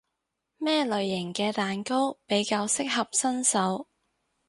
[0.57, 3.87] 咩類型嘅蛋糕比較適合新手？